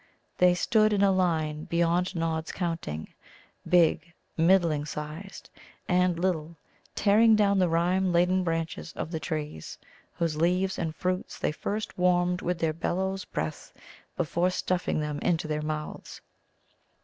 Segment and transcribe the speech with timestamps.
[0.39, 3.13] They stood in a line beyond Nod's counting
[3.69, 5.51] big, middling sized,
[5.87, 6.57] and little
[6.95, 9.77] tearing down the rime laden branches of the trees,
[10.13, 13.73] whose leaves and fruits they first warmed with their bellows breath
[14.17, 16.19] before stuffing them into their mouths.